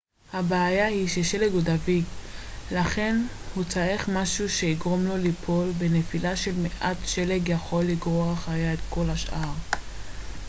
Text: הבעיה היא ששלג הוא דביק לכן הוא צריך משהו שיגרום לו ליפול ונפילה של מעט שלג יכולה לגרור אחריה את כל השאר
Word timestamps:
הבעיה 0.33 0.87
היא 0.87 1.07
ששלג 1.07 1.51
הוא 1.51 1.61
דביק 1.63 2.05
לכן 2.71 3.15
הוא 3.55 3.63
צריך 3.63 4.09
משהו 4.09 4.49
שיגרום 4.49 5.01
לו 5.03 5.17
ליפול 5.17 5.71
ונפילה 5.77 6.35
של 6.35 6.55
מעט 6.55 6.97
שלג 7.05 7.49
יכולה 7.49 7.87
לגרור 7.87 8.33
אחריה 8.33 8.73
את 8.73 8.79
כל 8.89 9.09
השאר 9.09 9.51